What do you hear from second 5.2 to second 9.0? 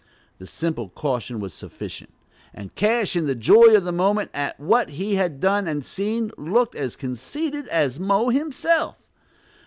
done and seen, looked as conceited as Mo Mercer himself.